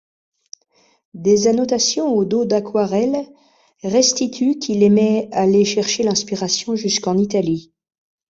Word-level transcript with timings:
Des 1.13 1.45
annotations 1.45 2.11
au 2.15 2.25
dos 2.25 2.43
d'aquarelles 2.43 3.27
restituent 3.83 4.57
qu'il 4.57 4.81
aimait 4.81 5.29
aller 5.31 5.63
chercher 5.63 6.01
l'inspiration 6.01 6.75
jusqu'en 6.75 7.19
Italie. 7.19 7.71